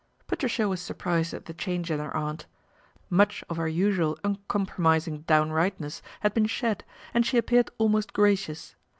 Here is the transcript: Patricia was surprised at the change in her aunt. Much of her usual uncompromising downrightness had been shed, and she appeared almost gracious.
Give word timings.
Patricia 0.25 0.67
was 0.67 0.81
surprised 0.81 1.31
at 1.31 1.45
the 1.45 1.53
change 1.53 1.91
in 1.91 1.99
her 1.99 2.17
aunt. 2.17 2.47
Much 3.11 3.43
of 3.51 3.57
her 3.57 3.67
usual 3.67 4.17
uncompromising 4.23 5.21
downrightness 5.27 6.01
had 6.21 6.33
been 6.33 6.47
shed, 6.47 6.83
and 7.13 7.23
she 7.23 7.37
appeared 7.37 7.69
almost 7.77 8.11
gracious. 8.11 8.75